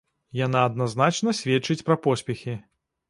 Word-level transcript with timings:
Яна 0.45 0.63
адназначна 0.69 1.33
сведчыць 1.41 1.85
пра 1.91 1.99
поспехі. 2.07 2.57